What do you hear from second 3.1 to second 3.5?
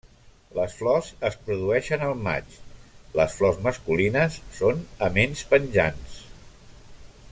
les